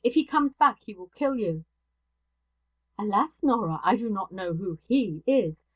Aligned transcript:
If 0.03 0.15
he 0.15 0.25
comes 0.25 0.55
back, 0.55 0.81
he 0.83 0.95
will 0.95 1.09
kill 1.09 1.35
you.' 1.35 1.63
'Alas, 2.97 3.43
Norah! 3.43 3.79
I 3.83 3.95
do 3.97 4.09
not 4.09 4.31
know 4.31 4.55
who 4.55 4.79
"he" 4.87 5.21
is. 5.27 5.53